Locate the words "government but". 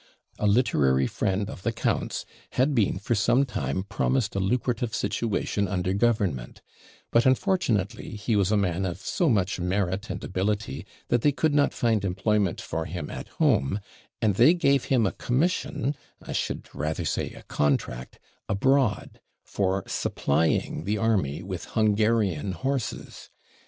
5.93-7.27